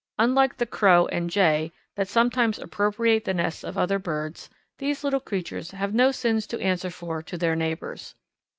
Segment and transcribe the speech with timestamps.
[0.17, 5.19] Unlike the Crow and Jay, that sometimes appropriate the nests of other birds, these little
[5.19, 8.15] creatures have no sins to answer for to their neighbours.